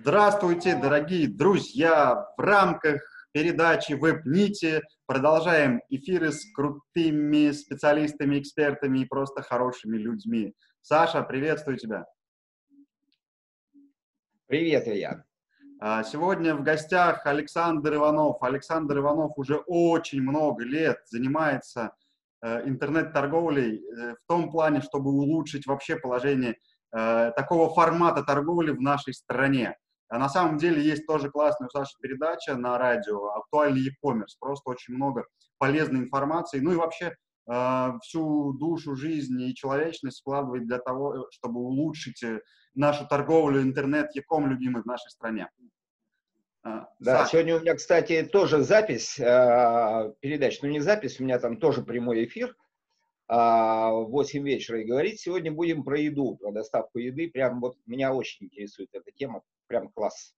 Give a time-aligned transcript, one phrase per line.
[0.00, 2.26] Здравствуйте, дорогие друзья!
[2.36, 3.00] В рамках
[3.32, 10.52] передачи WebNiti продолжаем эфиры с крутыми специалистами, экспертами и просто хорошими людьми.
[10.82, 12.06] Саша, приветствую тебя!
[14.46, 15.24] Привет, Илья!
[15.80, 18.42] А, сегодня в гостях Александр Иванов.
[18.42, 21.94] Александр Иванов уже очень много лет занимается
[22.42, 26.56] э, интернет-торговлей э, в том плане, чтобы улучшить вообще положение
[26.92, 29.76] э, такого формата торговли в нашей стране.
[30.08, 34.36] А на самом деле есть тоже классная у Саши передача на радио «Актуальный e-commerce».
[34.38, 35.24] Просто очень много
[35.58, 36.60] полезной информации.
[36.60, 37.16] Ну и вообще
[37.50, 42.40] э, всю душу жизни и человечность вкладывает для того, чтобы улучшить э,
[42.74, 45.48] нашу торговлю интернет-яком любимый в нашей стране.
[46.62, 47.32] А, да, Саша.
[47.32, 51.82] сегодня у меня, кстати, тоже запись э, передач, ну не запись, у меня там тоже
[51.82, 52.56] прямой эфир
[53.26, 55.20] а, в 8 вечера и говорить.
[55.20, 57.30] Сегодня будем про еду, про доставку еды.
[57.30, 60.34] Прям вот меня очень интересует эта тема, прям класс.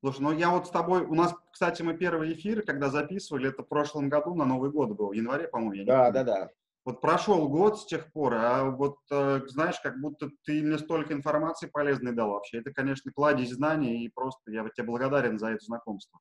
[0.00, 3.62] Слушай, ну я вот с тобой, у нас, кстати, мы первый эфир, когда записывали, это
[3.62, 5.86] в прошлом году, на Новый год был, в январе, по-моему.
[5.86, 6.50] Да, да, да.
[6.84, 11.14] Вот прошел год с тех пор, а вот, э, знаешь, как будто ты мне столько
[11.14, 12.58] информации полезной дал вообще.
[12.58, 16.18] Это, конечно, кладезь знаний, и просто я тебе благодарен за это знакомство.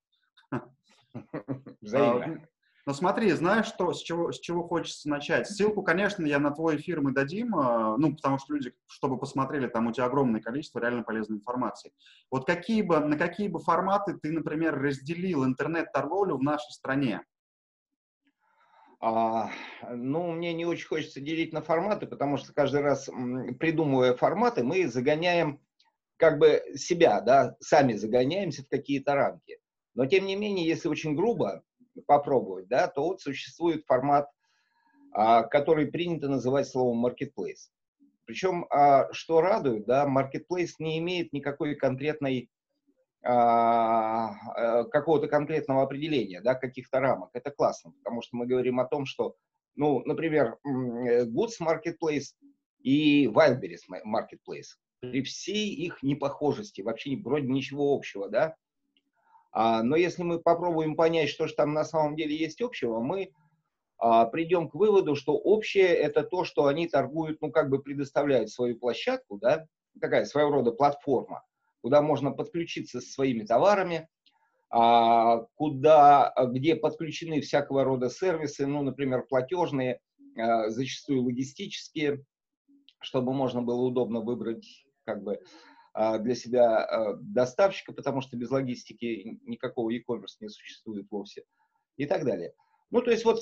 [1.82, 2.48] Взаимно.
[2.86, 5.48] Но смотри, знаешь, что, с, чего, с чего хочется начать?
[5.48, 9.68] Ссылку, конечно, я на твой эфир мы дадим, а, ну, потому что люди, чтобы посмотрели,
[9.68, 11.92] там у тебя огромное количество реально полезной информации.
[12.32, 17.22] Вот какие бы, на какие бы форматы ты, например, разделил интернет-торговлю в нашей стране?
[19.00, 19.50] А,
[19.90, 23.10] ну, мне не очень хочется делить на форматы, потому что каждый раз,
[23.60, 25.60] придумывая форматы, мы загоняем
[26.18, 29.58] как бы себя, да, сами загоняемся в какие-то рамки.
[29.96, 31.64] Но, тем не менее, если очень грубо,
[32.06, 34.30] попробовать, да, то вот существует формат,
[35.14, 37.70] а, который принято называть словом marketplace.
[38.26, 42.50] Причем, а, что радует, да, marketplace не имеет никакой конкретной
[43.24, 47.30] а, э, какого-то конкретного определения, да, каких-то рамок.
[47.34, 49.36] Это классно, потому что мы говорим о том, что,
[49.76, 52.34] ну, например, Goods Marketplace
[52.80, 58.56] и Wildberries Marketplace, при всей их непохожести, вообще вроде ничего общего, да,
[59.54, 63.32] но если мы попробуем понять, что же там на самом деле есть общего, мы
[63.98, 68.50] а, придем к выводу, что общее это то, что они торгуют, ну как бы предоставляют
[68.50, 69.68] свою площадку, да,
[70.00, 71.44] такая своего рода платформа,
[71.82, 74.10] куда можно подключиться со своими товарами,
[74.72, 80.00] а, куда, где подключены всякого рода сервисы, ну, например, платежные,
[80.68, 82.24] зачастую логистические,
[83.02, 85.40] чтобы можно было удобно выбрать как бы а,
[85.94, 91.44] для себя а, доставщика, потому что без логистики никакого e-commerce не существует вовсе
[91.98, 92.54] и так далее.
[92.92, 93.42] Ну, то есть вот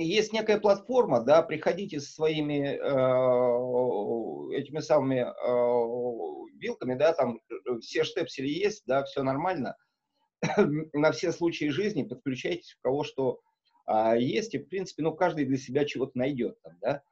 [0.00, 7.78] есть некая платформа, да, приходите со своими э, этими самыми э, вилками, да, там э,
[7.80, 9.76] все штепсели есть, да, все нормально.
[10.92, 13.40] На все случаи жизни подключайтесь, у кого что
[13.86, 17.02] э, есть, и, в принципе, ну, каждый для себя чего-то найдет там, да.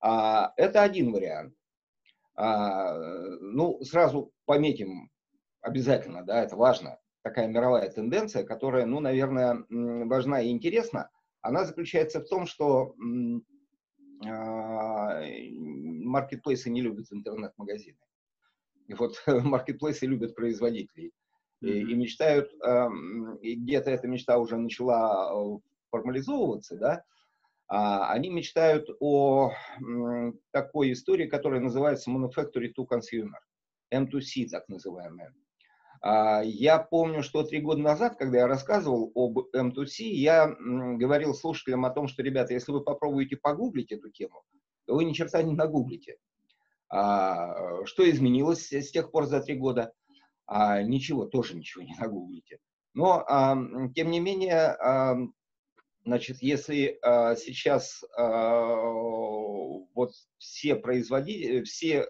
[0.00, 1.54] А, это один вариант.
[2.34, 2.94] А,
[3.52, 5.10] ну, сразу пометим
[5.60, 11.10] обязательно, да, это важно, такая мировая тенденция, которая, ну, наверное, важна и интересна.
[11.40, 12.94] Она заключается в том, что
[14.26, 17.98] а, маркетплейсы не любят интернет-магазины.
[18.88, 21.12] И вот маркетплейсы любят производителей.
[21.60, 22.52] И, и мечтают,
[23.40, 25.58] и где-то эта мечта уже начала э,
[25.90, 27.02] формализовываться, да, а,
[27.74, 29.52] они мечтают о
[30.50, 33.38] такой истории, которая называется Manufacturing to Consumer,
[33.90, 35.32] M2C так называемая.
[36.02, 41.86] А, я помню, что три года назад, когда я рассказывал об M2C, я говорил слушателям
[41.86, 44.42] о том, что, ребята, если вы попробуете погуглить эту тему,
[44.86, 46.16] то вы ни черта не нагуглите.
[46.90, 49.92] А, что изменилось с тех пор за три года?
[50.46, 52.58] Ничего, тоже ничего не нагуглите.
[52.92, 53.24] Но,
[53.94, 54.76] тем не менее,
[56.04, 58.22] Значит, если э, сейчас э,
[59.94, 62.06] вот все производители, все э,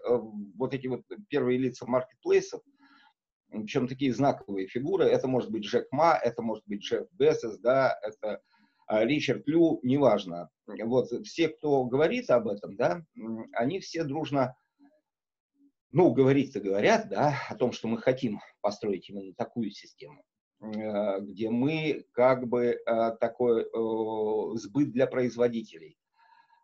[0.57, 2.61] вот эти вот первые лица маркетплейсов,
[3.51, 7.95] причем такие знаковые фигуры, это может быть Джек Ма, это может быть Джефф Бессес, да,
[8.01, 8.41] это
[8.89, 10.49] э, Ричард Лю, неважно.
[10.65, 13.03] Вот все, кто говорит об этом, да,
[13.53, 14.55] они все дружно,
[15.91, 20.23] ну, говорить-то говорят, да, о том, что мы хотим построить именно такую систему.
[20.63, 25.97] Э, где мы как бы э, такой э, сбыт для производителей.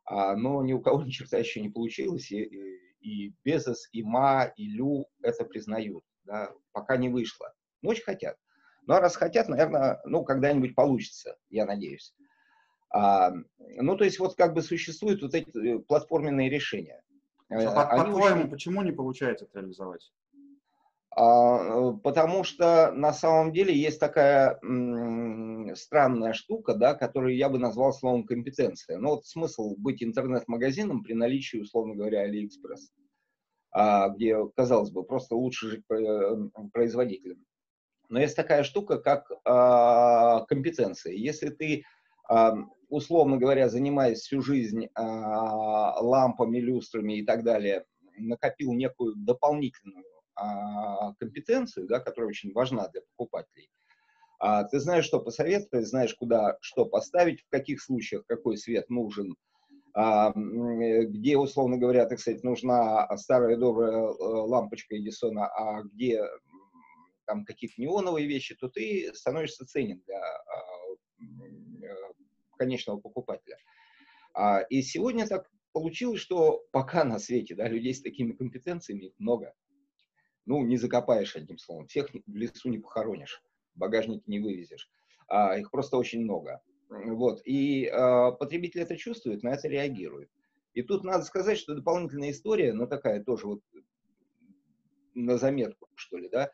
[0.06, 2.44] А, но ни у кого ни черта еще не получилось, и,
[3.02, 6.04] и Безос, и Ма, и Лю это признают.
[6.24, 7.54] Да, пока не вышло.
[7.82, 8.38] Но очень хотят.
[8.88, 12.14] Ну, а раз хотят, наверное, ну, когда-нибудь получится, я надеюсь.
[12.92, 17.04] А, ну, то есть вот как бы существуют вот эти платформенные решения.
[17.50, 18.50] По-твоему, очень...
[18.50, 20.12] почему не получается это реализовать?
[21.12, 24.60] А, потому что на самом деле есть такая
[25.76, 28.98] странная штука, да, которую я бы назвал словом компетенция.
[28.98, 32.92] Ну вот смысл быть интернет-магазином при наличии, условно говоря, Алиэкспресс,
[33.72, 35.84] а, где, казалось бы, просто лучше жить
[36.74, 37.46] производителем.
[38.10, 41.14] Но есть такая штука, как а, компетенция.
[41.14, 41.84] Если ты,
[42.90, 47.86] условно говоря, занимаясь всю жизнь лампами, люстрами и так далее,
[48.18, 50.04] накопил некую дополнительную
[50.40, 53.70] а, компетенцию, да, которая очень важна для покупателей.
[54.40, 59.36] А, ты знаешь, что посоветовать, знаешь, куда что поставить, в каких случаях какой свет нужен,
[59.94, 66.24] а, где, условно говоря, так сказать, нужна старая добрая э, лампочка Эдисона, а где
[67.26, 71.26] там какие-то неоновые вещи, то ты становишься ценен для э,
[72.58, 73.58] конечного покупателя.
[74.70, 79.54] И сегодня так получилось, что пока на свете да, людей с такими компетенциями много
[80.50, 81.86] ну, не закопаешь одним словом.
[81.86, 83.44] Всех в лесу не похоронишь,
[83.76, 84.90] в багажнике не вывезешь.
[85.28, 86.60] А, их просто очень много.
[86.90, 87.42] Вот.
[87.46, 90.32] И а, потребитель это чувствует, на это реагирует.
[90.74, 93.62] И тут надо сказать, что дополнительная история, ну, такая тоже вот
[95.14, 96.52] на заметку, что ли, да.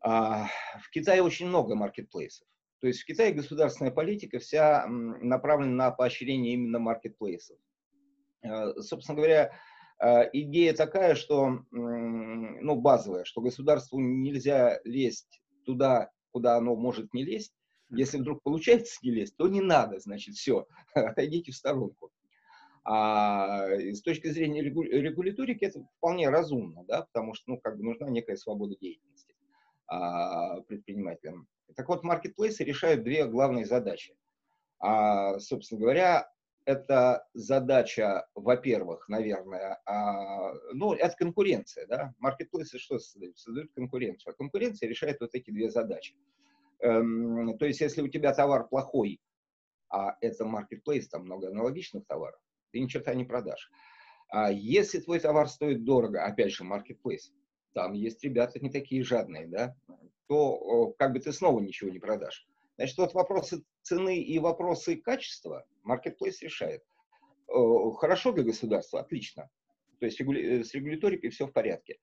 [0.00, 0.46] А,
[0.80, 2.48] в Китае очень много маркетплейсов.
[2.80, 7.58] То есть в Китае государственная политика вся направлена на поощрение именно маркетплейсов.
[8.42, 9.52] А, собственно говоря,
[9.98, 11.64] а, идея такая, что,
[12.60, 17.52] ну, базовая, что государству нельзя лезть туда, куда оно может не лезть.
[17.88, 22.10] Если вдруг получается не лезть, то не надо, значит, все, отойдите в сторонку.
[22.84, 27.82] А с точки зрения регу регуляторики это вполне разумно, да, потому что, ну, как бы
[27.82, 29.34] нужна некая свобода деятельности
[29.88, 31.48] а, предпринимателям.
[31.74, 34.16] Так вот, маркетплейсы решают две главные задачи.
[34.78, 36.30] А, собственно говоря,
[36.66, 43.38] это задача, во-первых, наверное, а, ну, это конкуренция, да, маркетплейсы что создают?
[43.38, 46.16] Создают конкуренцию, а конкуренция решает вот эти две задачи.
[46.80, 49.20] Эм, то есть, если у тебя товар плохой,
[49.88, 52.40] а это маркетплейс, там много аналогичных товаров,
[52.72, 53.70] ты ни черта не продашь.
[54.28, 57.32] А если твой товар стоит дорого, опять же, маркетплейс,
[57.74, 59.76] там есть ребята не такие жадные, да,
[60.26, 62.44] то как бы ты снова ничего не продашь.
[62.76, 66.82] Значит, вот вопросы цены и вопросы качества Marketplace решает.
[67.46, 69.48] Хорошо для государства, отлично.
[70.00, 71.98] То есть э, с регуляторикой все в порядке.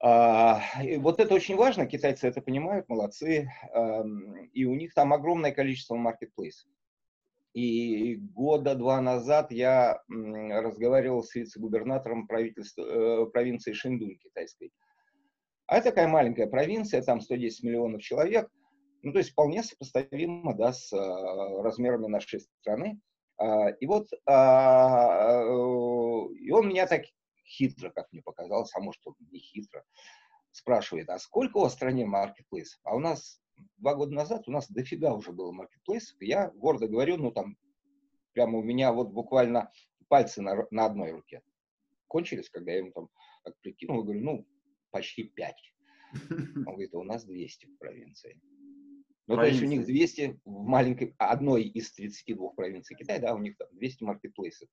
[0.00, 0.60] А,
[0.98, 3.48] вот это очень важно, китайцы это понимают, молодцы,
[4.52, 6.70] и у них там огромное количество маркетплейсов.
[7.54, 14.72] И года два назад я разговаривал с вице-губернатором э, провинции Шиндун китайской.
[15.66, 18.50] А это такая маленькая провинция, там 110 миллионов человек–
[19.04, 23.00] ну, то есть вполне сопоставимо да, с а, размерами нашей страны.
[23.38, 25.42] А, и вот а,
[26.38, 27.02] и он меня так
[27.46, 29.84] хитро, как мне показалось, а может, он не хитро,
[30.50, 32.80] спрашивает, а сколько у вас в стране маркетплейсов?
[32.84, 33.40] А у нас
[33.78, 36.20] два года назад у нас дофига уже было маркетплейсов.
[36.20, 37.56] И я гордо говорю, ну там
[38.32, 39.70] прямо у меня вот буквально
[40.08, 41.42] пальцы на, на одной руке
[42.14, 43.08] кончились, когда я ему там
[43.42, 44.48] как прикинул, говорю, ну,
[44.92, 45.74] почти пять.
[46.30, 48.40] Он говорит, а у нас 200 в провинции.
[49.26, 53.38] Ну, то есть у них 200 в маленькой, одной из 32 провинций Китая, да, у
[53.38, 54.68] них там 200 маркетплейсов.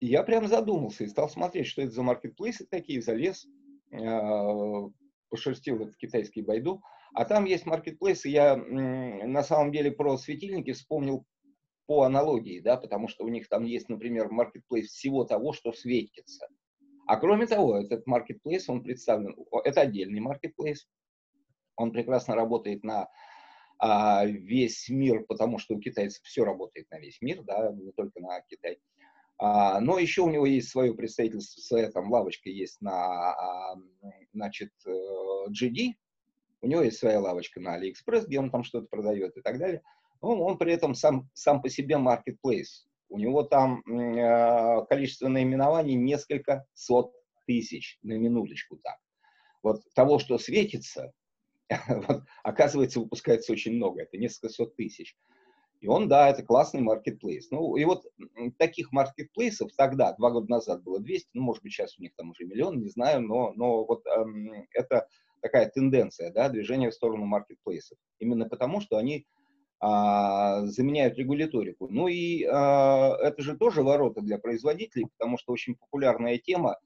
[0.00, 3.46] И я прям задумался и стал смотреть, что это за маркетплейсы такие, залез,
[3.92, 4.90] э,
[5.28, 6.82] пошерстил этот китайский байду.
[7.14, 11.24] А там есть маркетплейсы, я на самом деле про светильники вспомнил
[11.86, 16.48] по аналогии, да, потому что у них там есть, например, маркетплейс всего того, что светится.
[17.06, 20.88] А кроме того, этот маркетплейс, он представлен, это отдельный маркетплейс,
[21.80, 23.08] он прекрасно работает на
[23.78, 28.20] а, весь мир, потому что у китайцев все работает на весь мир, да, не только
[28.20, 28.78] на Китай.
[29.38, 33.76] А, но еще у него есть свое представительство, своя там лавочка есть на, а,
[34.34, 35.92] значит, GD, э,
[36.62, 39.80] у него есть своя лавочка на AliExpress, где он там что-то продает и так далее.
[40.20, 42.84] Но он при этом сам, сам по себе marketplace.
[43.08, 47.14] У него там э, количество наименований несколько сот
[47.46, 48.98] тысяч, на минуточку так.
[49.62, 51.12] Вот того, что светится,
[52.42, 55.16] оказывается, выпускается очень много, это несколько сот тысяч.
[55.80, 57.50] И он, да, это классный маркетплейс.
[57.50, 58.04] Ну, и вот
[58.58, 62.30] таких маркетплейсов тогда, два года назад было 200, ну, может быть, сейчас у них там
[62.30, 65.08] уже миллион, не знаю, но, но вот эм, это
[65.40, 67.96] такая тенденция, да, движение в сторону маркетплейсов.
[68.18, 69.26] Именно потому, что они
[69.80, 71.88] а, заменяют регуляторику.
[71.88, 76.76] Ну и а, это же тоже ворота для производителей, потому что очень популярная тема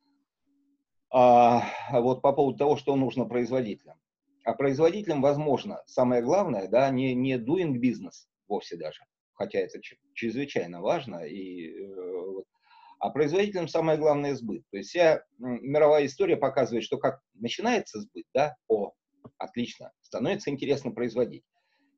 [1.10, 3.96] а, вот по поводу того, что нужно производителям.
[4.44, 9.00] А производителям, возможно, самое главное, да, не, не doing business вовсе даже,
[9.32, 9.80] хотя это
[10.12, 12.42] чрезвычайно важно, и, э,
[13.00, 14.62] А производителям самое главное сбыт.
[14.70, 18.92] То есть вся мировая история показывает, что как начинается сбыт, да, о,
[19.38, 21.44] отлично, становится интересно производить.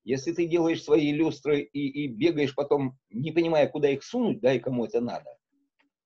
[0.04, 4.54] Если ты делаешь свои люстры и, и бегаешь потом, не понимая, куда их сунуть, да,
[4.54, 5.36] и кому это надо,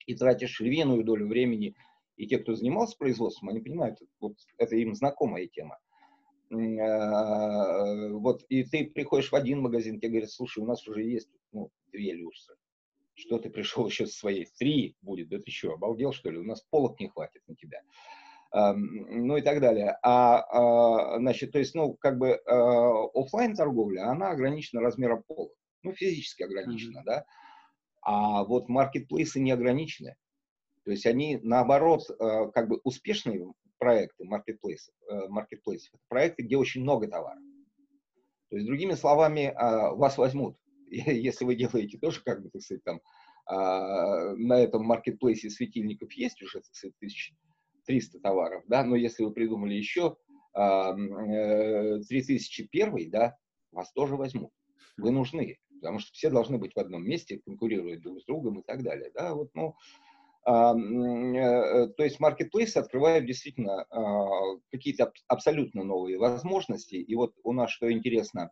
[0.06, 1.74] и тратишь львиную долю времени,
[2.16, 5.78] и те, кто занимался производством, они понимают, вот это им знакомая тема.
[6.52, 11.28] А, вот, и ты приходишь в один магазин, тебе говорят, слушай, у нас уже есть
[11.52, 12.56] ну, две люстры.
[13.14, 14.48] Что ты пришел еще со своей?
[14.58, 16.38] Три будет, да ты что, обалдел, что ли?
[16.38, 17.82] У нас полок не хватит на тебя.
[18.52, 19.96] Ну и так далее.
[20.02, 25.52] А, а значит, то есть, ну, как бы а, офлайн торговля, она ограничена размером полок.
[25.84, 27.04] Ну, физически ограничена, mm-hmm.
[27.04, 27.24] да.
[28.02, 30.16] А вот маркетплейсы не ограничены.
[30.84, 34.94] То есть они, наоборот, а, как бы успешные проекты маркетплейсов,
[35.28, 37.42] маркетплейсов проекты, где очень много товаров.
[38.50, 39.52] То есть, другими словами,
[39.96, 40.56] вас возьмут.
[40.90, 43.00] Если вы делаете тоже, как бы, так сказать, там,
[43.48, 47.32] на этом маркетплейсе светильников есть уже, так сказать, тысяч
[47.86, 50.16] 300 товаров, да, но если вы придумали еще
[50.54, 53.36] 3001, э, да,
[53.72, 54.52] вас тоже возьмут.
[54.96, 58.62] Вы нужны, потому что все должны быть в одном месте, конкурировать друг с другом и
[58.62, 59.74] так далее, да, вот, ну, а, э,
[60.44, 66.94] то есть маркетплейсы открывают действительно а, какие-то абсолютно новые возможности.
[66.94, 68.50] И вот у нас, что интересно,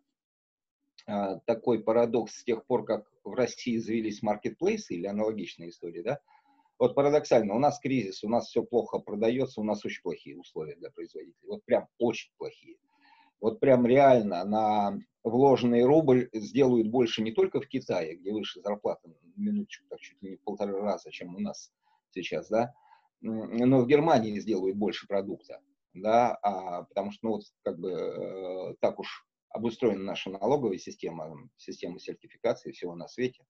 [1.07, 6.21] а, такой парадокс с тех пор, как в России завелись маркетплейсы или аналогичные истории, да,
[6.78, 10.76] вот парадоксально, у нас кризис, у нас все плохо продается, у нас очень плохие условия
[10.76, 11.49] для производителей.
[11.49, 12.76] Вот прям очень плохие.
[13.40, 19.09] Вот прям реально на вложенный рубль сделают больше не только в Китае, где выше зарплата,
[19.37, 21.71] минуточку, так чуть ли не в полтора раза, чем у нас
[22.11, 22.73] сейчас, да,
[23.21, 25.61] но в Германии сделают больше продукта,
[25.95, 31.49] да, а, потому что, ну, вот, как бы, э, так уж обустроена наша налоговая система,
[31.57, 33.45] система сертификации всего на свете.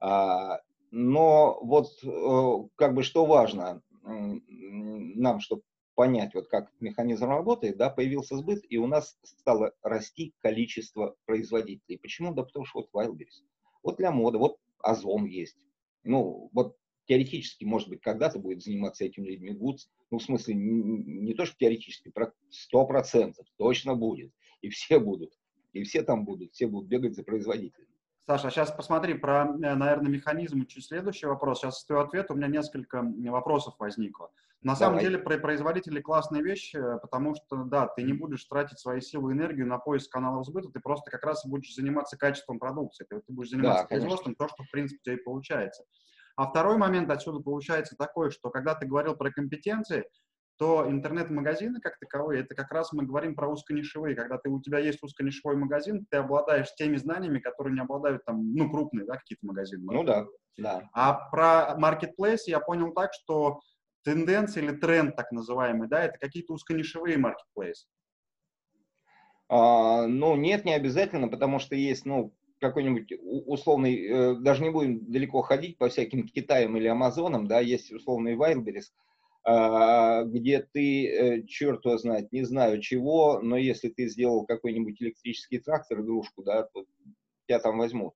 [0.00, 0.60] А,
[0.90, 5.62] но вот э, как бы что важно нам, чтобы
[5.94, 11.98] понять, вот как механизм работает, да, появился сбыт, и у нас стало расти количество производителей.
[11.98, 12.34] Почему?
[12.34, 13.44] Да потому что вот Wildberries.
[13.82, 15.56] Вот для моды, вот Озон есть.
[16.02, 19.88] Ну, вот теоретически, может быть, когда-то будет заниматься этим людьми Goods.
[20.10, 22.12] Ну, в смысле, не, то, что теоретически,
[22.50, 24.32] сто процентов точно будет.
[24.62, 25.32] И все будут.
[25.72, 26.52] И все там будут.
[26.52, 27.93] Все будут бегать за производителями.
[28.26, 30.64] Саша, сейчас посмотри про, э, наверное, механизм.
[30.66, 31.60] Чуть следующий вопрос.
[31.60, 34.30] Сейчас с твоего ответа у меня несколько вопросов возникло.
[34.62, 34.78] На Давай.
[34.78, 39.02] самом деле, про производители классная вещь, э, потому что, да, ты не будешь тратить свои
[39.02, 43.04] силы и энергию на поиск каналов сбыта, ты просто как раз будешь заниматься качеством продукции,
[43.10, 45.84] ты, ты будешь заниматься да, производством, то, что, в принципе, у тебя и получается.
[46.36, 50.04] А второй момент отсюда получается такой, что когда ты говорил про компетенции,
[50.56, 54.14] то интернет-магазины как таковые, это как раз мы говорим про узконишевые.
[54.14, 58.54] Когда ты, у тебя есть узконишевой магазин, ты обладаешь теми знаниями, которые не обладают там,
[58.54, 59.84] ну, крупные, да, какие-то магазины.
[59.84, 60.88] Ну да, да.
[60.92, 63.60] А про marketplace я понял так, что
[64.04, 67.86] тенденция или тренд так называемый, да, это какие-то узконишевые marketplace.
[69.48, 73.12] А, ну, нет, не обязательно, потому что есть, ну, какой-нибудь
[73.46, 78.36] условный, э, даже не будем далеко ходить по всяким Китаям или Амазонам, да, есть условный
[78.36, 78.86] Wildberries,
[79.46, 85.58] где ты, э, черт его знает, не знаю чего, но если ты сделал какой-нибудь электрический
[85.58, 86.86] трактор, игрушку, да, то
[87.46, 88.14] тебя там возьмут.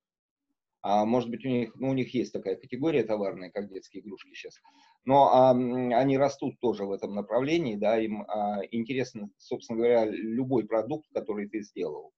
[0.81, 4.33] А может быть, у них, ну, у них есть такая категория товарная, как детские игрушки
[4.33, 4.55] сейчас.
[5.03, 10.65] Но а, они растут тоже в этом направлении, да, им а, интересно, собственно говоря, любой
[10.65, 12.13] продукт, который ты сделал.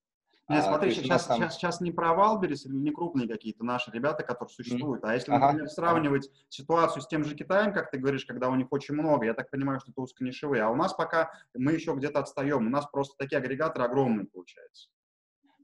[0.52, 1.36] Нет, а, смотри, а, сейчас, там...
[1.38, 5.10] сейчас, сейчас не про Валберис или не крупные какие-то наши ребята, которые существуют, mm-hmm.
[5.10, 5.70] а если, например, ага.
[5.70, 9.34] сравнивать ситуацию с тем же Китаем, как ты говоришь, когда у них очень много, я
[9.34, 12.86] так понимаю, что это узконишевые, а у нас пока мы еще где-то отстаем, у нас
[12.86, 14.88] просто такие агрегаторы огромные получаются.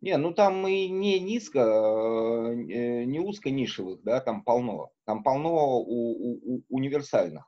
[0.00, 4.90] Не, ну там и не низко, э, не узко нишевых, да, там полно.
[5.04, 7.44] Там полно у, у, универсальных.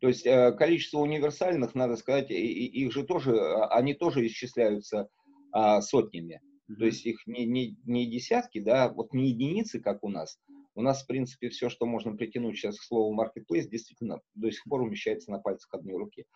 [0.00, 5.08] То есть э, количество универсальных, надо сказать, их же тоже, а, они тоже исчисляются
[5.52, 6.40] а, сотнями.
[6.76, 10.38] То есть их не, не, не десятки, да, вот не единицы, как у нас.
[10.74, 14.62] У нас, в принципе, все, что можно притянуть сейчас к слову marketplace, действительно до сих
[14.64, 16.26] пор умещается на пальцах одной руки.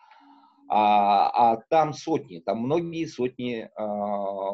[0.69, 3.85] А, а там сотни, там многие сотни а,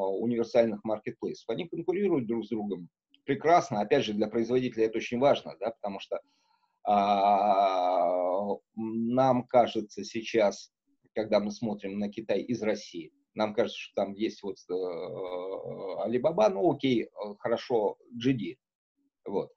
[0.09, 1.50] универсальных маркетплейсов.
[1.50, 2.89] Они конкурируют друг с другом
[3.25, 3.79] прекрасно.
[3.79, 6.19] Опять же, для производителя это очень важно, да, потому что
[6.83, 10.71] а, нам кажется сейчас,
[11.13, 16.50] когда мы смотрим на Китай из России, нам кажется, что там есть вот э, Alibaba,
[16.50, 17.08] ну окей, э,
[17.39, 18.58] хорошо, GD.
[19.25, 19.51] Вот.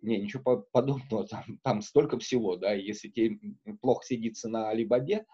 [0.00, 3.36] Не, ничего подобного, там, там столько всего, да, если тебе
[3.82, 5.24] плохо сидится на Alibaba,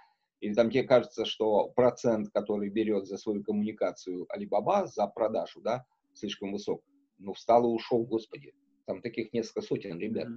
[0.40, 5.84] или там тебе кажется, что процент, который берет за свою коммуникацию Alibaba, за продажу, да,
[6.14, 6.82] слишком высок,
[7.18, 8.54] ну, встал и ушел, господи.
[8.86, 10.28] Там таких несколько сотен ребят.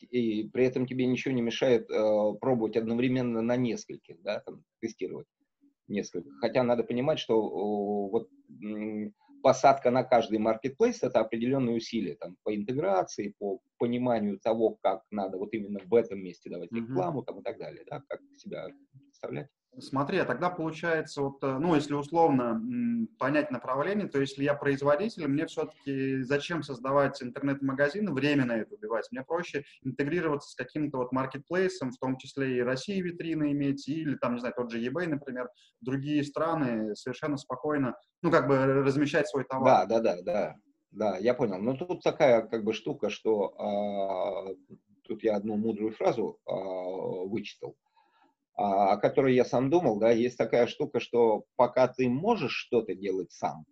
[0.00, 5.26] и при этом тебе ничего не мешает э, пробовать одновременно на нескольких, да, там, тестировать
[5.90, 6.30] несколько.
[6.40, 8.28] Хотя надо понимать, что вот
[9.42, 15.38] посадка на каждый маркетплейс это определенные усилия там, по интеграции, по пониманию того, как надо
[15.38, 17.24] вот именно в этом месте давать рекламу mm-hmm.
[17.24, 19.48] там, и так далее, да, как себя представлять.
[19.78, 22.60] Смотри, а тогда получается, вот, э, ну, если условно
[23.18, 29.06] понять направление, то если я производитель, мне все-таки зачем создавать интернет-магазин, время на это убивать?
[29.12, 34.16] Мне проще интегрироваться с каким-то вот маркетплейсом, в том числе и России витрины иметь, или
[34.16, 35.48] там, не знаю, тот же eBay, например,
[35.80, 39.86] другие страны совершенно спокойно, ну, как бы размещать свой товар.
[39.86, 40.54] Да, да, да, да,
[40.90, 41.58] да, я понял.
[41.58, 44.52] Но ну, тут такая как бы штука, что а,
[45.04, 47.76] тут я одну мудрую фразу а, вычитал
[48.54, 53.32] о которой я сам думал, да, есть такая штука, что пока ты можешь что-то делать
[53.32, 53.64] сам,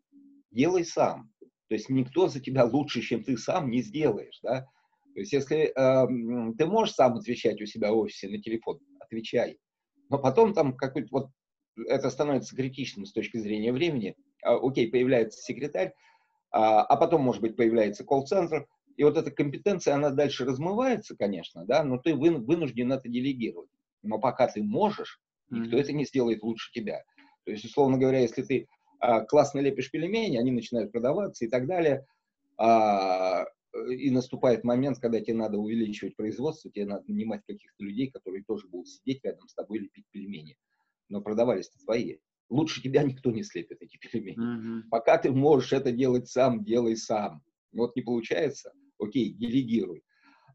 [0.51, 1.31] делай сам.
[1.69, 4.63] То есть никто за тебя лучше, чем ты сам, не сделаешь, да.
[5.15, 9.59] То есть если э, ты можешь сам отвечать у себя в офисе на телефон, отвечай.
[10.09, 11.31] Но потом там какой-то вот
[11.87, 14.17] это становится критичным с точки зрения времени.
[14.43, 15.93] А, окей, появляется секретарь,
[16.51, 18.67] а, а потом, может быть, появляется колл-центр,
[18.97, 23.69] и вот эта компетенция, она дальше размывается, конечно, да, но ты вынужден это делегировать
[24.03, 25.81] но пока ты можешь, никто mm-hmm.
[25.81, 27.03] это не сделает лучше тебя.
[27.45, 28.67] То есть, условно говоря, если ты
[29.01, 32.05] а, классно лепишь пельмени, они начинают продаваться и так далее,
[32.57, 33.45] а,
[33.91, 38.67] и наступает момент, когда тебе надо увеличивать производство, тебе надо нанимать каких-то людей, которые тоже
[38.67, 40.57] будут сидеть рядом с тобой и лепить пельмени.
[41.09, 42.19] Но продавались-то твои.
[42.51, 44.39] Лучше тебя никто не слепит эти пельмени.
[44.39, 44.89] Mm-hmm.
[44.91, 47.43] Пока ты можешь это делать сам, делай сам.
[47.73, 50.03] Вот не получается, окей, делегируй.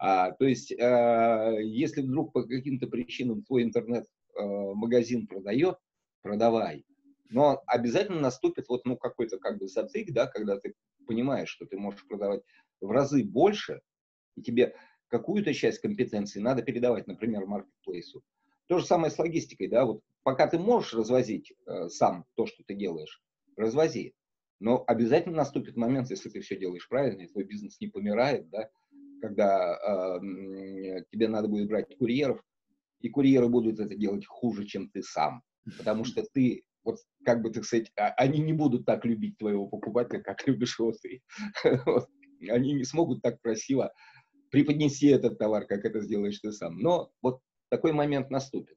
[0.05, 5.77] А, то есть, а, если вдруг по каким-то причинам твой интернет-магазин а, продает,
[6.21, 6.83] продавай.
[7.29, 10.73] Но обязательно наступит вот ну, какой-то как бы затык, да, когда ты
[11.07, 12.41] понимаешь, что ты можешь продавать
[12.81, 13.79] в разы больше,
[14.35, 14.75] и тебе
[15.07, 18.23] какую-то часть компетенции надо передавать, например, маркетплейсу.
[18.67, 22.61] То же самое с логистикой, да, вот пока ты можешь развозить э, сам то, что
[22.65, 23.23] ты делаешь,
[23.55, 24.15] развози.
[24.59, 28.69] Но обязательно наступит момент, если ты все делаешь правильно, и твой бизнес не помирает, да,
[29.23, 30.19] когда э,
[31.09, 32.43] тебе надо будет брать курьеров,
[32.99, 35.41] и курьеры будут это делать хуже, чем ты сам.
[35.77, 39.65] Потому что ты, вот как бы, так сказать, а, они не будут так любить твоего
[39.67, 41.21] покупателя, как любишь его ты.
[42.49, 43.93] Они не смогут так красиво
[44.51, 46.77] преподнести этот товар, как это сделаешь ты сам.
[46.77, 48.75] Но вот такой момент наступит.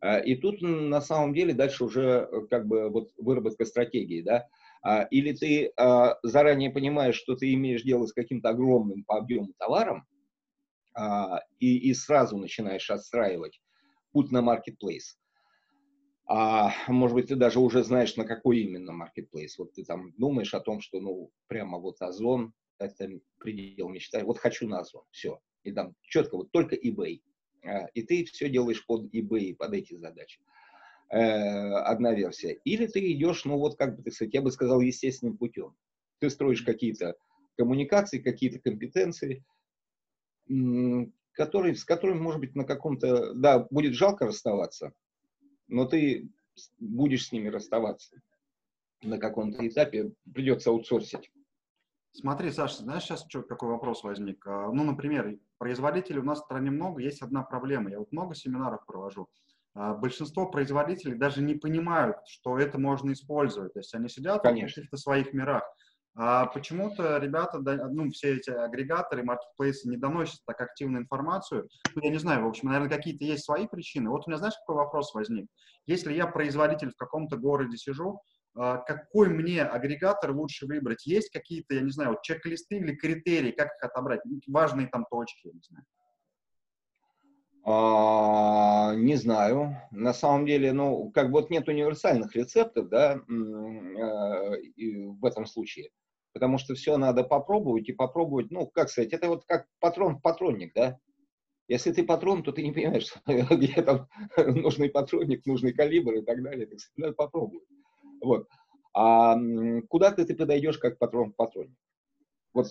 [0.00, 4.48] А, и тут на самом деле дальше уже э, как бы вот выработка стратегии, да,
[5.10, 10.06] или ты а, заранее понимаешь, что ты имеешь дело с каким-то огромным по объему товаром,
[10.94, 13.60] а, и, и сразу начинаешь отстраивать
[14.12, 15.18] путь на маркетплейс.
[16.28, 19.58] А может быть, ты даже уже знаешь, на какой именно маркетплейс.
[19.58, 24.24] Вот ты там думаешь о том, что, ну, прямо вот Озон, это предел мечты.
[24.24, 25.40] Вот хочу на Озон, все.
[25.62, 27.20] И там четко, вот только eBay.
[27.94, 30.40] И ты все делаешь под eBay, под эти задачи.
[30.40, 30.55] Э,
[31.08, 32.54] одна версия.
[32.64, 35.76] Или ты идешь, ну вот как бы, так сказать, я бы сказал, естественным путем.
[36.18, 37.14] Ты строишь какие-то
[37.56, 39.44] коммуникации, какие-то компетенции,
[41.32, 44.92] которые, с которыми, может быть, на каком-то, да, будет жалко расставаться,
[45.68, 46.28] но ты
[46.78, 48.16] будешь с ними расставаться.
[49.02, 51.30] На каком-то этапе придется аутсорсить.
[52.12, 54.46] Смотри, Саша, знаешь, сейчас что, какой вопрос возник?
[54.46, 57.90] А, ну, например, производителей у нас в стране много, есть одна проблема.
[57.90, 59.28] Я вот много семинаров провожу.
[59.76, 63.74] А, большинство производителей даже не понимают, что это можно использовать.
[63.74, 64.68] То есть они сидят Конечно.
[64.68, 65.64] в каких-то своих мирах.
[66.18, 71.68] А почему-то ребята, ну, все эти агрегаторы, маркетплейсы не доносят так активную информацию.
[71.94, 74.08] Ну, я не знаю, в общем, наверное, какие-то есть свои причины.
[74.08, 75.46] Вот у меня, знаешь, какой вопрос возник?
[75.84, 78.22] Если я производитель в каком-то городе сижу,
[78.56, 81.04] а, какой мне агрегатор лучше выбрать?
[81.04, 84.20] Есть какие-то, я не знаю, вот чек-листы или критерии, как их отобрать?
[84.46, 85.84] Важные там точки, я не знаю.
[87.68, 89.76] А, не знаю.
[89.90, 95.90] На самом деле, ну, как бы вот нет универсальных рецептов, да, э, в этом случае.
[96.32, 100.22] Потому что все надо попробовать и попробовать, ну, как сказать, это вот как патрон в
[100.22, 100.96] патронник, да.
[101.66, 106.40] Если ты патрон, то ты не понимаешь, где там нужный патронник, нужный калибр и так
[106.44, 106.66] далее.
[106.66, 107.66] Так сказать, надо попробовать.
[108.22, 108.46] Вот.
[108.94, 109.36] А
[109.88, 111.76] куда ты, ты подойдешь как патрон в патронник?
[112.54, 112.68] Вот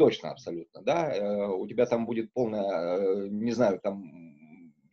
[0.00, 4.29] точно абсолютно, да, э, у тебя там будет полная, э, не знаю, там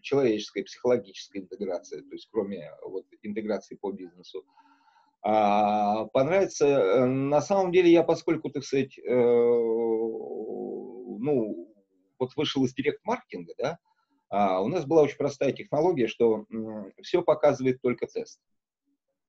[0.07, 4.45] человеческая, психологическая интеграция, то есть кроме вот интеграции по бизнесу.
[5.21, 8.97] А, понравится, э, на самом деле я, поскольку, так сказать,
[11.19, 11.73] ну,
[12.19, 13.77] вот вышел из директ-маркетинга, да,
[14.29, 16.45] а у нас была очень простая технология, что
[17.01, 18.39] все показывает только тест.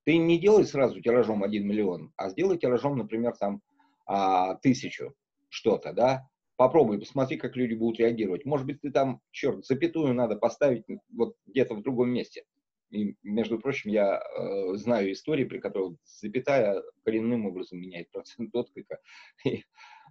[0.04, 3.60] Ты не делай сразу тиражом 1 миллион, а сделай тиражом, например, там
[4.06, 5.14] а, тысячу
[5.48, 8.44] что-то, да, Попробуй, посмотри, как люди будут реагировать.
[8.44, 12.42] Может быть, ты там, черт, запятую надо поставить вот где-то в другом месте.
[12.90, 18.98] И, между прочим, я э, знаю истории, при которых запятая коренным образом меняет процент отклика.
[19.44, 19.62] И,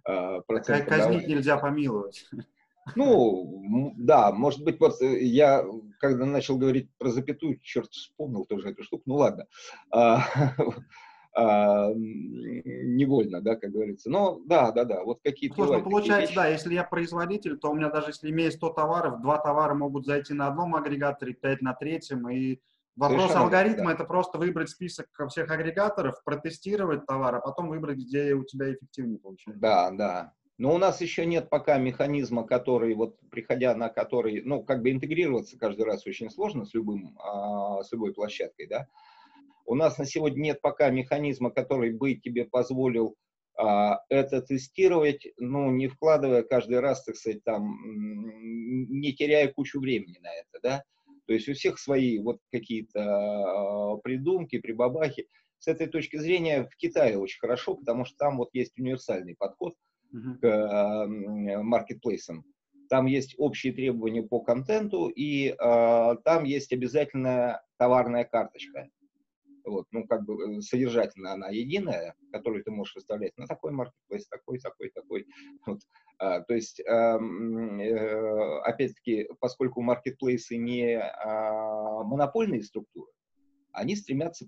[0.08, 2.26] э, процент Казнить нельзя помиловать.
[2.96, 5.66] Ну, да, может быть, вот э, я,
[6.00, 9.46] когда начал говорить про запятую, черт вспомнил тоже эту штуку, ну ладно.
[9.90, 10.24] А,
[11.38, 14.10] а, невольно, да, как говорится.
[14.10, 15.54] Но да, да, да, вот какие-то...
[15.54, 19.22] Слушай, ну, получается, да, если я производитель, то у меня даже если имею 100 товаров,
[19.22, 22.58] два товара могут зайти на одном агрегаторе, пять на третьем, и
[22.96, 23.92] вопрос Совершенно алгоритма да.
[23.92, 29.20] это просто выбрать список всех агрегаторов, протестировать товар, а потом выбрать, где у тебя эффективнее
[29.20, 29.60] получается.
[29.60, 30.32] Да, да.
[30.56, 34.90] Но у нас еще нет пока механизма, который, вот приходя на который, ну, как бы
[34.90, 38.88] интегрироваться каждый раз очень сложно с любым, а, с любой площадкой, да,
[39.68, 43.16] у нас на сегодня нет пока механизма, который бы тебе позволил
[43.54, 47.76] а, это тестировать, ну, не вкладывая каждый раз, так сказать, там,
[48.42, 50.84] не теряя кучу времени на это, да.
[51.26, 55.28] То есть у всех свои вот какие-то а, придумки, прибабахи.
[55.58, 59.74] С этой точки зрения в Китае очень хорошо, потому что там вот есть универсальный подход
[60.40, 62.44] к маркетплейсам.
[62.88, 68.88] Там есть общие требования по контенту, и а, там есть обязательная товарная карточка.
[69.68, 74.26] Вот, ну, как бы э, содержательно она единая, которую ты можешь выставлять на такой маркетплейс,
[74.28, 75.26] такой, такой, такой.
[75.66, 75.80] Вот.
[76.18, 83.10] А, то есть, а, э, опять-таки, поскольку маркетплейсы не а, монопольные структуры,
[83.72, 84.46] они стремятся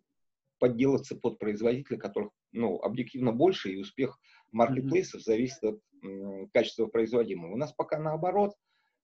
[0.59, 4.19] подделаться под производителя, которых, ну, объективно больше, и успех
[4.53, 7.53] маркетплейсов зависит от м, качества производимого.
[7.53, 8.55] У нас пока наоборот,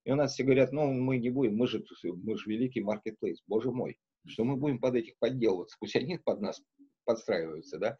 [0.03, 3.43] и у нас все говорят, ну, мы не будем, мы же, мы же великий маркетплейс,
[3.47, 6.61] боже мой что мы будем под этих подделываться, пусть они под нас
[7.05, 7.97] подстраиваются, да,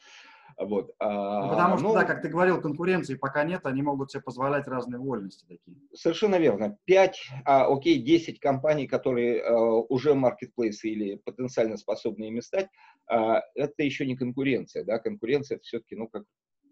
[0.58, 0.92] вот.
[1.00, 4.24] А, ну, потому что, ну, да, как ты говорил, конкуренции пока нет, они могут себе
[4.24, 5.78] позволять разные вольности такие.
[5.94, 6.78] Совершенно верно.
[6.86, 12.70] 5, а, окей, 10 компаний, которые а, уже маркетплейсы или потенциально способны ими стать,
[13.08, 16.24] а, это еще не конкуренция, да, конкуренция это все-таки, ну, как,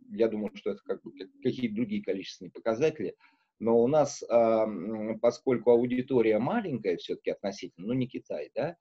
[0.09, 1.11] я думаю, что это как бы
[1.43, 3.15] какие-то другие количественные показатели,
[3.59, 4.67] но у нас, а,
[5.21, 8.77] поскольку аудитория маленькая все-таки относительно, ну, не Китай, да,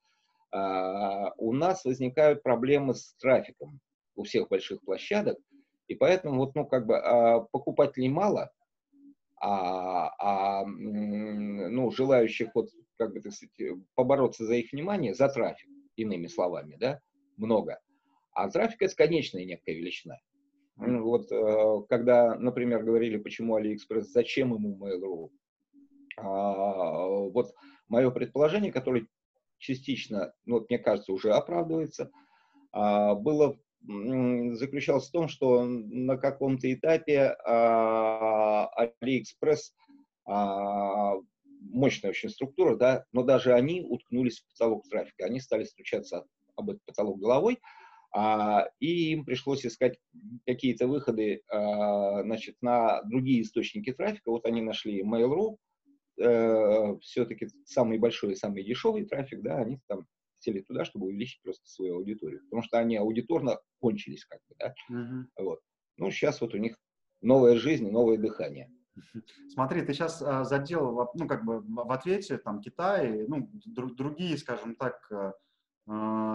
[0.57, 3.81] у нас возникают проблемы с трафиком
[4.15, 5.39] у всех больших площадок,
[5.89, 8.51] и поэтому вот, ну, как бы а, покупателей мало,
[9.37, 15.69] а, а ну, желающих вот, как бы, так сказать, побороться за их внимание, за трафик,
[15.97, 17.01] иными словами, да,
[17.37, 17.81] много.
[18.33, 20.19] А трафик– это конечная некая величина.
[20.77, 25.31] Вот э, когда, например, говорили, почему Алиэкспресс, зачем ему Mail.ru,
[26.17, 27.55] вот
[27.89, 29.07] мое предположение, которое
[29.59, 32.11] частично, ну, вот, мне кажется, уже оправдывается,
[32.73, 38.69] а, было заключалось в том, что на каком-то этапе а,
[39.03, 39.59] AliExpress
[40.27, 41.15] а,
[41.61, 46.25] мощная очень структура, да, но даже они уткнулись в потолок трафика, они стали стучаться
[46.57, 47.59] об этот потолок головой,
[48.13, 49.99] а, и им пришлось искать
[50.47, 54.31] какие-то выходы а, значит, на другие источники трафика.
[54.31, 55.57] Вот они нашли Mail.ru,
[56.19, 60.07] э, все-таки самый большой и самый дешевый трафик, да, они там
[60.39, 62.43] сели туда, чтобы увеличить просто свою аудиторию.
[62.45, 64.75] Потому что они аудиторно кончились, как бы, да.
[64.91, 65.25] Uh-huh.
[65.39, 65.61] Вот.
[65.97, 66.77] Ну, сейчас вот у них
[67.23, 68.71] новая жизнь, новое дыхание.
[69.49, 74.37] Смотри, ты сейчас а, задел, ну, как бы в ответе, там, Китай, ну, друг, другие,
[74.39, 75.33] скажем так, э,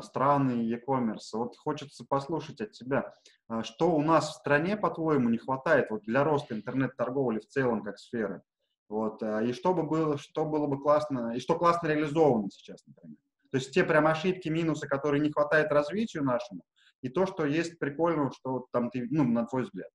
[0.03, 1.31] страны e-commerce.
[1.33, 3.15] Вот хочется послушать от тебя,
[3.63, 7.97] что у нас в стране, по-твоему, не хватает вот для роста интернет-торговли в целом как
[7.97, 8.43] сферы?
[8.89, 12.85] Вот, а, и что бы было, что было бы классно, и что классно реализовано сейчас,
[12.87, 13.17] например.
[13.51, 16.63] То есть те прям ошибки, минусы, которые не хватает развитию нашему,
[17.01, 19.89] и то, что есть прикольного, что там ты, ну, на твой взгляд.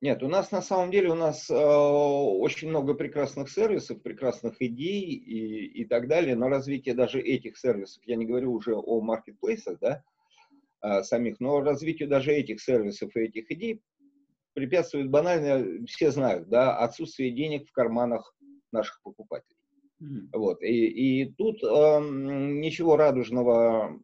[0.00, 5.02] Нет, у нас на самом деле у нас э, очень много прекрасных сервисов, прекрасных идей
[5.02, 9.78] и, и так далее, но развитие даже этих сервисов, я не говорю уже о маркетплейсах,
[9.80, 10.04] да,
[10.82, 13.82] э, самих, но развитию даже этих сервисов и этих идей
[14.58, 18.34] препятствует банально, все знают, да, отсутствие денег в карманах
[18.72, 19.56] наших покупателей.
[20.02, 20.28] Mm-hmm.
[20.34, 20.62] Вот.
[20.62, 24.00] И, и тут э, ничего радужного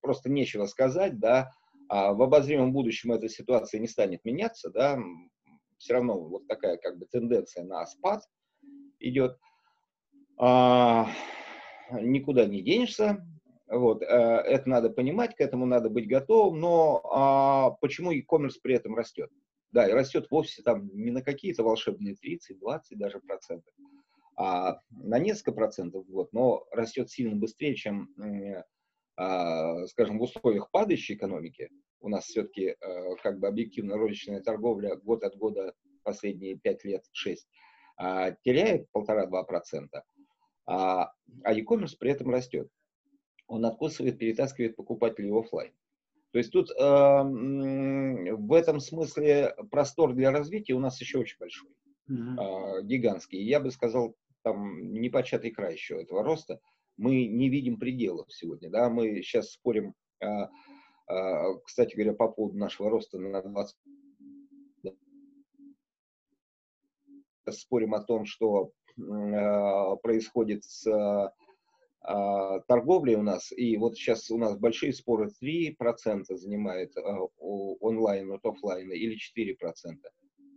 [0.00, 1.50] просто нечего сказать, да.
[1.88, 4.98] А в обозримом будущем эта ситуация не станет меняться, да.
[5.78, 8.22] Все равно вот такая как бы тенденция на спад
[8.98, 9.38] идет.
[10.38, 11.10] А,
[12.00, 13.26] никуда не денешься.
[13.70, 18.74] Вот, э, это надо понимать, к этому надо быть готовым, но а, почему e-commerce при
[18.74, 19.30] этом растет?
[19.70, 23.72] Да, и растет вовсе там не на какие-то волшебные 30, 20 даже процентов,
[24.36, 28.08] а на несколько процентов в год, но растет сильно быстрее, чем,
[29.16, 31.70] а, скажем, в условиях падающей экономики.
[32.00, 37.04] У нас все-таки э, как бы объективно розничная торговля год от года последние 5 лет,
[37.12, 37.46] 6,
[37.98, 39.88] а, теряет 1,5-2%,
[40.66, 41.12] а,
[41.44, 42.68] а e-commerce при этом растет.
[43.50, 45.72] Он откусывает, перетаскивает покупателей в офлайн.
[46.30, 51.70] То есть тут э, в этом смысле простор для развития у нас еще очень большой,
[52.08, 52.38] mm-hmm.
[52.38, 53.42] э, гигантский.
[53.42, 56.60] Я бы сказал, там непочатый край еще этого роста.
[56.96, 58.70] Мы не видим пределов сегодня.
[58.70, 58.88] Да?
[58.88, 63.76] Мы сейчас спорим, э, э, кстати говоря, по поводу нашего роста на 20
[67.50, 71.32] спорим о том, что э, происходит с
[72.06, 73.52] э, торговлей у нас.
[73.52, 77.02] И вот сейчас у нас большие споры 3% занимает э,
[77.38, 79.56] онлайн от офлайна или 4%.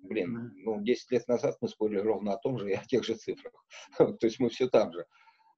[0.03, 3.15] Блин, ну 10 лет назад мы спорили ровно о том же и о тех же
[3.15, 3.53] цифрах.
[3.97, 5.06] то есть мы все там же.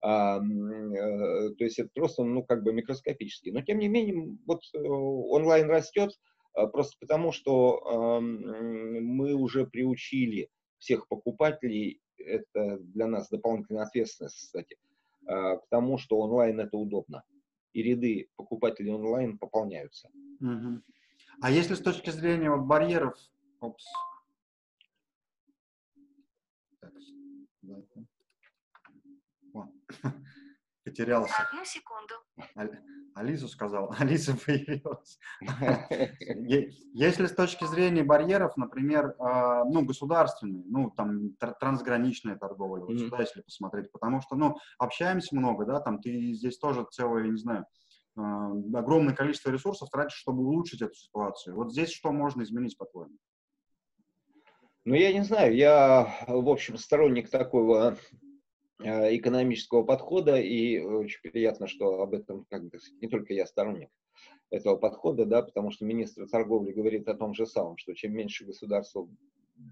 [0.01, 3.49] А, э, то есть это просто, ну, как бы микроскопически.
[3.49, 6.11] Но, тем не менее, вот э, онлайн растет
[6.55, 14.77] э, просто потому, что мы уже приучили всех покупателей, это для нас дополнительная ответственность, кстати,
[15.25, 17.23] к тому, что онлайн это удобно.
[17.73, 20.09] И ряды покупателей онлайн пополняются.
[21.41, 23.17] А если с точки зрения вот барьеров,
[23.59, 23.85] опс,
[26.79, 26.93] так,
[30.95, 31.33] потерялся.
[31.49, 32.13] Одну секунду.
[33.15, 35.19] Алису сказал, Алиса появилась.
[36.93, 43.21] Если с точки зрения барьеров, например, а, ну, государственные, ну, там, трансграничная торговля, вот сюда,
[43.21, 47.65] если посмотреть, потому что, ну, общаемся много, да, там, ты здесь тоже целое, не знаю,
[48.17, 51.55] а, огромное количество ресурсов тратишь, чтобы улучшить эту ситуацию.
[51.55, 53.15] Вот здесь что можно изменить, по-твоему?
[54.83, 57.97] Ну, я не знаю, я, в общем, сторонник такого
[58.79, 63.89] экономического подхода, и очень приятно, что об этом как бы, не только я сторонник
[64.49, 68.45] этого подхода, да, потому что министр торговли говорит о том же самом, что чем меньше
[68.45, 69.07] государство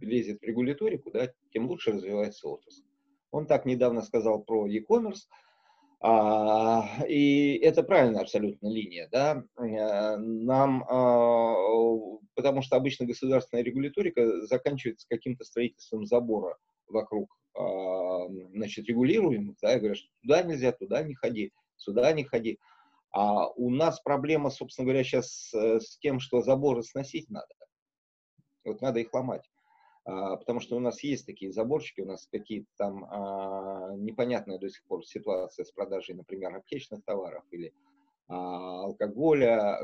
[0.02, 2.84] лезет в регуляторику, да, тем лучше развивается отрасль.
[3.32, 5.28] Он так недавно сказал про e-commerce,
[6.00, 11.56] а, и это правильная абсолютно линия, да, э, нам, а,
[12.36, 19.98] потому что обычно государственная регуляторика заканчивается каким-то строительством забора вокруг значит, регулируем, да, и говорят,
[19.98, 22.60] что туда нельзя, туда не ходи, сюда не ходи.
[23.12, 27.54] А у нас проблема, собственно говоря, сейчас с, с тем, что заборы сносить надо.
[28.66, 29.50] Вот надо их ломать.
[30.06, 34.70] А, потому что у нас есть такие заборчики, у нас какие-то там а, непонятная до
[34.70, 37.74] сих пор ситуация с продажей, например, аптечных товаров или
[38.28, 39.80] а, алкоголя.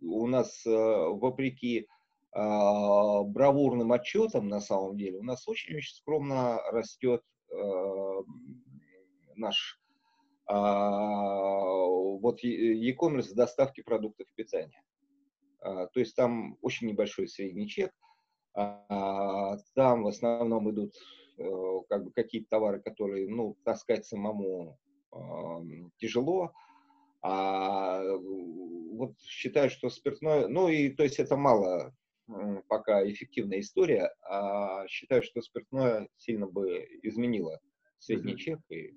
[0.00, 1.95] У нас, а, вопреки а,
[2.36, 8.22] бравурным отчетом, на самом деле, у нас очень-очень скромно растет э,
[9.36, 9.80] наш
[10.50, 14.82] э, вот e-commerce доставки продуктов питания.
[15.60, 17.90] То есть там очень небольшой средний чек,
[18.52, 20.94] там в основном идут
[21.38, 21.44] э,
[21.88, 24.78] как бы какие-то товары, которые, ну, таскать самому
[25.96, 26.52] тяжело,
[27.22, 28.02] а
[28.92, 31.94] вот считаю, что спиртное, ну и то есть это мало
[32.68, 37.60] пока эффективная история, а считаю, что спиртное сильно бы изменило
[37.98, 38.38] средний mm-hmm.
[38.38, 38.94] чек и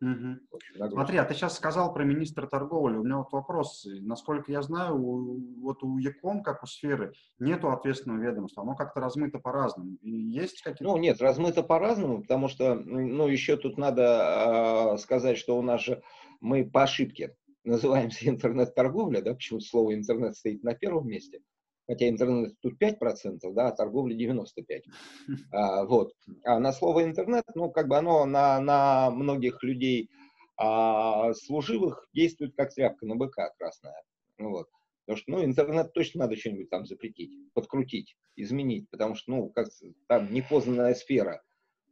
[0.00, 0.90] Угу.
[0.90, 2.96] Смотри, а ты сейчас сказал про министра торговли.
[2.96, 3.84] У меня вот вопрос.
[4.00, 8.62] Насколько я знаю, у, вот у Яком, как у сферы, нету ответственного ведомства.
[8.62, 9.96] Оно как-то размыто по-разному.
[10.02, 10.84] Есть какие-то...
[10.84, 15.82] Ну, нет, размыто по-разному, потому что, ну, еще тут надо э, сказать, что у нас
[15.82, 16.00] же
[16.40, 17.34] мы по ошибке
[17.64, 21.40] называемся интернет-торговля, да, почему слово интернет стоит на первом месте
[21.88, 24.82] хотя интернет тут 5%, да, а торговля 95%.
[25.52, 26.12] А, вот.
[26.44, 30.10] А на слово интернет, ну, как бы оно на, на многих людей
[30.56, 34.02] а, служивых действует как тряпка на быка красная.
[34.38, 34.68] Вот.
[35.06, 39.68] Потому что, ну, интернет точно надо что-нибудь там запретить, подкрутить, изменить, потому что, ну, как
[40.06, 41.42] там непознанная сфера.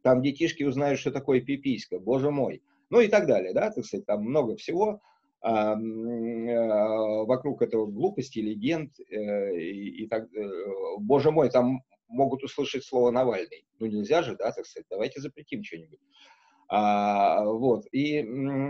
[0.03, 2.61] Там детишки узнают, что такое пиписька, боже мой.
[2.89, 5.01] Ну и так далее, да, так сказать, там много всего.
[5.41, 5.75] А,
[7.25, 10.49] вокруг этого глупости, легенд э, и, так, э,
[10.99, 13.65] боже мой, там могут услышать слово Навальный.
[13.79, 15.99] Ну нельзя же, да, так сказать, давайте запретим что-нибудь.
[16.69, 17.85] А, вот.
[17.91, 18.19] И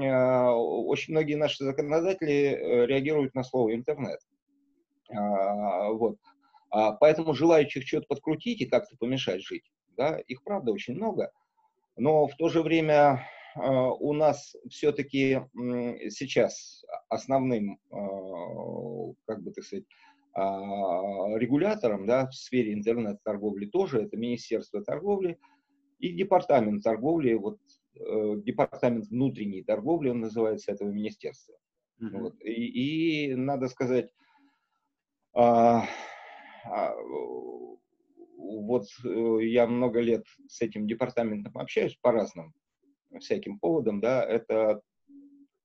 [0.06, 4.20] а, очень многие наши законодатели э, реагируют на слово интернет.
[5.10, 6.18] А, вот.
[6.70, 11.32] А, поэтому желающих что-то подкрутить и как-то помешать жить, да, их правда очень много.
[11.96, 13.26] Но в то же время
[13.58, 15.42] у нас все-таки
[16.10, 19.86] сейчас основным, а, как бы так сказать,
[20.34, 25.40] а, регулятором да, в сфере интернет-торговли тоже это Министерство торговли
[26.00, 27.58] и Департамент торговли, вот
[27.96, 31.56] э, Департамент внутренней торговли, он называется этого министерства.
[32.00, 32.20] Mm-hmm.
[32.20, 32.36] Вот.
[32.44, 34.14] И, и надо сказать,
[38.68, 42.54] вот э, я много лет с этим департаментом общаюсь по разным
[43.20, 44.82] всяким поводам, да, это,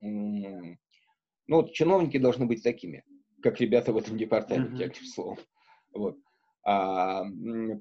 [0.01, 0.77] ну,
[1.49, 3.05] вот чиновники должны быть такими,
[3.43, 4.87] как ребята в этом департаменте, mm-hmm.
[4.87, 5.39] одним словом.
[5.93, 6.17] Вот.
[6.65, 7.25] А,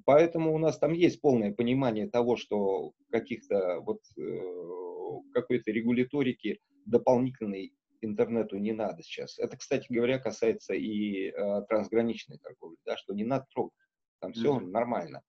[0.05, 7.73] поэтому у нас там есть полное понимание того, что каких-то вот э, какой-то регуляторики дополнительной
[8.01, 9.37] интернету не надо сейчас.
[9.37, 13.77] Это, кстати говоря, касается и э, трансграничной торговли, да, что не надо трогать.
[14.19, 14.67] Там все mm-hmm.
[14.71, 15.21] нормально.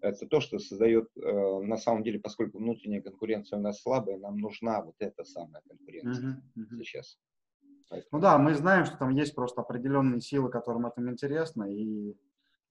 [0.00, 4.38] Это то, что создает, э, на самом деле, поскольку внутренняя конкуренция у нас слабая, нам
[4.38, 6.82] нужна вот эта самая конкуренция mm-hmm.
[6.82, 7.18] сейчас.
[7.88, 8.08] Поэтому...
[8.12, 12.14] Ну да, мы знаем, что там есть просто определенные силы, которым это интересно, и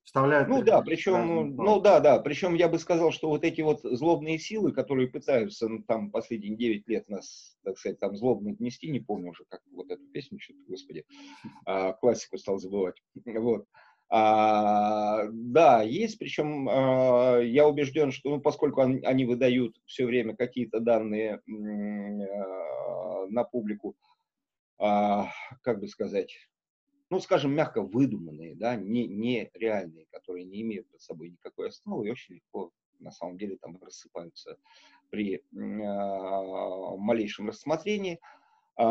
[0.07, 0.47] вставляют...
[0.47, 4.39] Ну да, причем, ну да, да, причем я бы сказал, что вот эти вот злобные
[4.39, 9.01] силы, которые пытаются ну, там последние 9 лет нас, так сказать, там злобно нести, не
[9.01, 11.05] помню уже, как вот эту песню, что-то, господи,
[11.65, 13.65] а, классику стал забывать, вот.
[14.09, 20.35] А, да, есть, причем а, я убежден, что ну, поскольку он, они выдают все время
[20.35, 23.97] какие-то данные а, на публику,
[24.77, 25.29] а,
[25.61, 26.37] как бы сказать,
[27.09, 32.07] ну, скажем, мягко выдуманные, да, не, не реальные, которые не имеют под собой никакой основы
[32.07, 34.57] и очень легко, на самом деле, там рассыпаются
[35.09, 38.19] при э, малейшем рассмотрении.
[38.75, 38.85] А,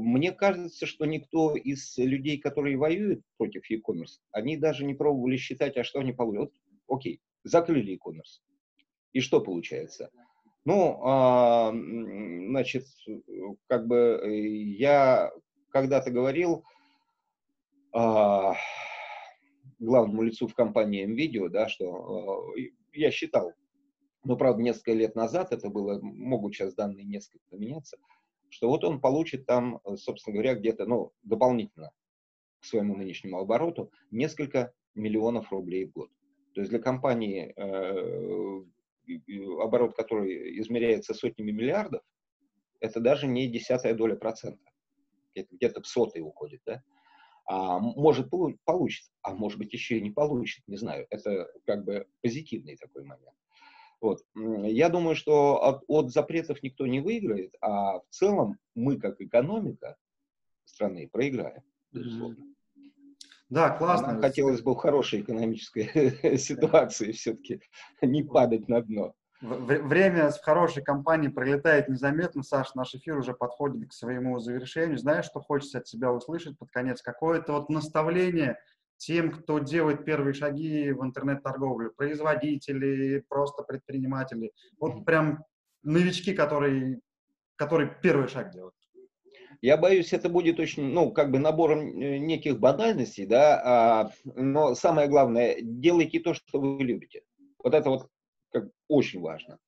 [0.00, 5.76] мне кажется, что никто из людей, которые воюют против e-commerce, они даже не пробовали считать,
[5.76, 6.52] а что они получат.
[6.86, 8.40] Вот, окей, закрыли e-commerce.
[9.12, 10.10] И что получается?
[10.64, 12.86] Ну, а, значит,
[13.66, 15.32] как бы э, я
[15.70, 16.64] когда-то говорил,
[17.92, 18.54] а,
[19.78, 23.54] главному лицу в компании MVideo, да, что э, я считал,
[24.22, 27.96] но, правда, несколько лет назад это было, могут сейчас данные несколько поменяться,
[28.50, 31.90] что вот он получит там, собственно говоря, где-то, ну, дополнительно
[32.60, 36.10] к своему нынешнему обороту несколько миллионов рублей в год.
[36.54, 38.64] То есть для компании, э,
[39.62, 42.02] оборот который измеряется сотнями миллиардов,
[42.80, 44.70] это даже не десятая доля процента.
[45.34, 46.82] Где-то в сотый уходит, да?
[47.46, 48.30] А, может
[48.64, 51.06] получит, а может быть еще и не получит, не знаю.
[51.10, 53.34] Это как бы позитивный такой момент.
[54.00, 54.20] Вот.
[54.34, 59.96] Я думаю, что от, от запретов никто не выиграет, а в целом мы, как экономика
[60.64, 62.46] страны, проиграем, безусловно.
[63.50, 64.12] Да, классно.
[64.12, 67.60] Нам хотелось бы в хорошей экономической ситуации все-таки
[68.00, 69.14] не падать на дно.
[69.40, 72.42] Время в хорошей компании пролетает незаметно.
[72.42, 74.98] Саш, наш эфир уже подходит к своему завершению.
[74.98, 77.02] Знаешь, что хочется от тебя услышать под конец?
[77.02, 78.58] Какое-то вот наставление
[79.00, 85.42] тем, кто делает первые шаги в интернет-торговле, производители, просто предприниматели, вот прям
[85.82, 87.00] новички, которые,
[87.56, 88.74] которые первый шаг делают.
[89.62, 94.74] Я боюсь, это будет очень, ну, как бы набором э, неких банальностей, да, а, но
[94.74, 97.22] самое главное, делайте то, что вы любите.
[97.62, 98.08] Вот это вот
[98.52, 99.58] как очень важно.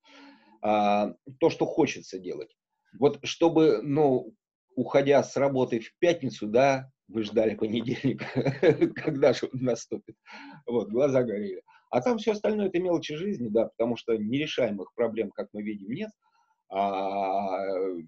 [0.61, 2.55] А, то, что хочется делать.
[2.99, 4.33] Вот чтобы, ну,
[4.75, 8.23] уходя с работы в пятницу, да, вы ждали понедельник,
[8.95, 10.15] когда же он наступит.
[10.65, 11.61] Вот, глаза горели.
[11.89, 15.91] А там все остальное это мелочи жизни, да, потому что нерешаемых проблем, как мы видим,
[15.91, 16.09] нет.
[16.69, 17.59] А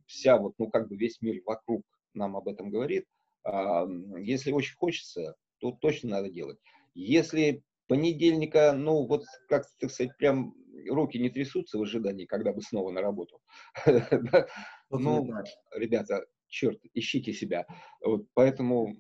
[0.08, 3.05] вся вот, ну, как бы весь мир вокруг нам об этом говорит.
[3.43, 3.86] А,
[4.17, 6.58] если очень хочется, то точно надо делать.
[6.95, 10.55] Если понедельника, ну, вот, как, так сказать, прям
[10.89, 13.39] руки не трясутся в ожидании, когда бы снова на работу.
[14.91, 15.27] Ну,
[15.73, 17.65] ребята, черт, ищите себя.
[18.03, 18.95] Вот, поэтому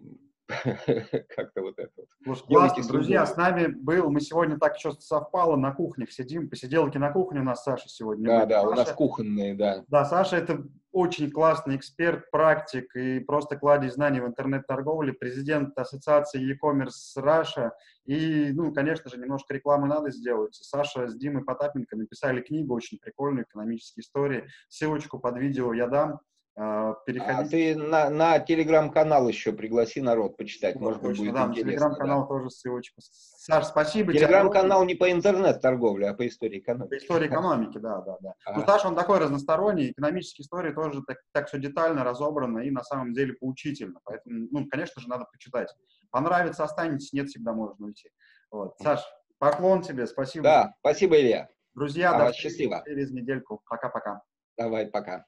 [1.35, 2.07] как-то вот это вот.
[2.19, 6.97] Ну, классно, друзья, с нами был, мы сегодня так что совпало, на кухнях сидим, посиделки
[6.97, 8.27] на кухне у нас Саша сегодня.
[8.27, 9.83] Да, да, Саша, у нас кухонные, да.
[9.87, 16.41] Да, Саша это очень классный эксперт, практик и просто кладезь знаний в интернет-торговле, президент ассоциации
[16.41, 17.71] e-commerce Russia.
[18.05, 20.55] И, ну, конечно же, немножко рекламы надо сделать.
[20.55, 24.47] Саша с Димой Потапенко написали книгу очень прикольную, экономические истории.
[24.69, 26.19] Ссылочку под видео я дам.
[26.57, 27.47] А, переходить.
[27.47, 32.27] А ты на, на телеграм-канал еще пригласи народ почитать, может быть, будет да, телеграм-канал да.
[32.27, 33.01] тоже ссылочка.
[33.01, 36.89] Саш, спасибо Телеграм-канал не по интернет-торговле, а по истории экономики.
[36.91, 38.33] По истории экономики, да, да, да.
[38.55, 42.83] Ну, Саша, он такой разносторонний, экономические истории тоже так, так все детально разобрано и на
[42.83, 43.99] самом деле поучительно.
[44.05, 45.67] Поэтому, ну, конечно же, надо почитать.
[46.09, 48.09] Понравится, останетесь, нет, всегда можно уйти.
[48.49, 48.77] Вот.
[48.81, 49.01] Саш,
[49.39, 50.43] поклон тебе, спасибо.
[50.43, 51.49] Да, спасибо, Илья.
[51.73, 52.81] Друзья, а, до счастливо.
[52.85, 53.61] через недельку.
[53.69, 54.21] Пока-пока.
[54.57, 55.25] Давай, пока.